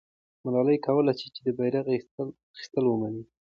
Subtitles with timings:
[0.45, 1.85] ملالۍ کولای سوای چې د بیرغ
[2.51, 3.23] اخیستل ومني.